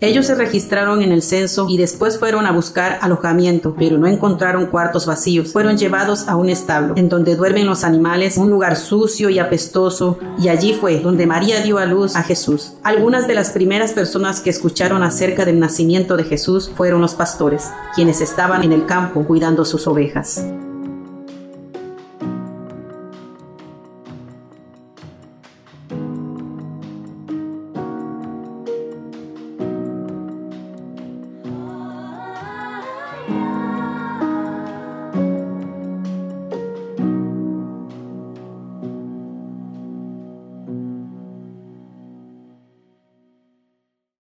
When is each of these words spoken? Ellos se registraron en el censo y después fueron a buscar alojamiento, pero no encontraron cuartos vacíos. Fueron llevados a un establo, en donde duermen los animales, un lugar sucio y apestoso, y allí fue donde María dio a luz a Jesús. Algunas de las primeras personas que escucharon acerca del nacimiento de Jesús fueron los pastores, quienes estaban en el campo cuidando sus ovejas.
Ellos 0.00 0.26
se 0.26 0.36
registraron 0.36 1.02
en 1.02 1.10
el 1.10 1.22
censo 1.22 1.66
y 1.68 1.76
después 1.76 2.20
fueron 2.20 2.46
a 2.46 2.52
buscar 2.52 3.00
alojamiento, 3.02 3.74
pero 3.76 3.98
no 3.98 4.06
encontraron 4.06 4.66
cuartos 4.66 5.06
vacíos. 5.06 5.52
Fueron 5.52 5.76
llevados 5.76 6.28
a 6.28 6.36
un 6.36 6.48
establo, 6.48 6.94
en 6.96 7.08
donde 7.08 7.34
duermen 7.34 7.66
los 7.66 7.82
animales, 7.82 8.36
un 8.36 8.48
lugar 8.48 8.76
sucio 8.76 9.28
y 9.28 9.40
apestoso, 9.40 10.20
y 10.38 10.50
allí 10.50 10.72
fue 10.72 11.00
donde 11.00 11.26
María 11.26 11.62
dio 11.62 11.78
a 11.78 11.86
luz 11.86 12.14
a 12.14 12.22
Jesús. 12.22 12.74
Algunas 12.84 13.26
de 13.26 13.34
las 13.34 13.50
primeras 13.50 13.90
personas 13.90 14.38
que 14.38 14.50
escucharon 14.50 15.02
acerca 15.02 15.44
del 15.44 15.58
nacimiento 15.58 16.16
de 16.16 16.22
Jesús 16.22 16.70
fueron 16.76 17.00
los 17.00 17.14
pastores, 17.14 17.64
quienes 17.96 18.20
estaban 18.20 18.62
en 18.62 18.72
el 18.72 18.86
campo 18.86 19.24
cuidando 19.24 19.64
sus 19.64 19.88
ovejas. 19.88 20.44